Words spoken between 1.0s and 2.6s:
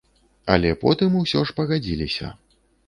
усё ж пагадзіліся.